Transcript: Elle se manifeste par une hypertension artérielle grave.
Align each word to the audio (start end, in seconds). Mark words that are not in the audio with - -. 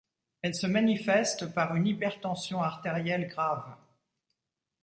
Elle 0.41 0.55
se 0.55 0.65
manifeste 0.65 1.53
par 1.53 1.75
une 1.75 1.85
hypertension 1.85 2.63
artérielle 2.63 3.27
grave. 3.27 3.75